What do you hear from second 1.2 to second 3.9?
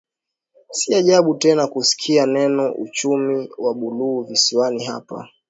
tena kusikia neno uchumi wa